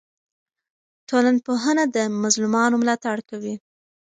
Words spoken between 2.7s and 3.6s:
ملاتړ کوي.